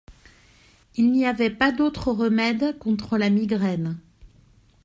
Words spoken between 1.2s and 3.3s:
avait pas d'autre remède contre la